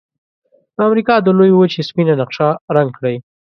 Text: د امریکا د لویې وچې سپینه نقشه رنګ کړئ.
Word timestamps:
د 0.75 0.77
امریکا 0.89 1.15
د 1.21 1.27
لویې 1.37 1.55
وچې 1.57 1.81
سپینه 1.89 2.13
نقشه 2.21 2.47
رنګ 2.75 2.89
کړئ. 2.97 3.15